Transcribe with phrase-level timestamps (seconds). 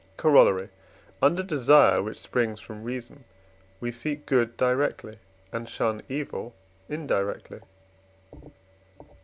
[0.17, 0.69] Corollary.
[1.21, 3.23] Under desire which springs from reason,
[3.79, 5.19] we seek good directly,
[5.53, 6.55] and shun evil
[6.89, 7.59] indirectly.